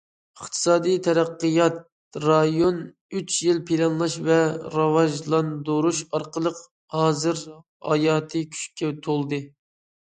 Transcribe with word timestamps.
ئىقتىسادىي 0.43 0.95
تەرەققىيات 1.07 1.77
رايونى 2.23 3.19
ئۈچ 3.19 3.37
يىل 3.49 3.61
پىلانلاش 3.69 4.17
ۋە 4.31 4.41
راۋاجلاندۇرۇش 4.79 6.01
ئارقىلىق 6.11 6.67
ھازىر 6.99 7.47
ھاياتىي 7.91 8.51
كۈچكە 8.57 8.95
تولدى. 9.09 9.47